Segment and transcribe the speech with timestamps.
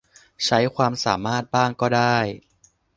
[0.45, 2.17] ใช้ความสามารถบ้างก็ได้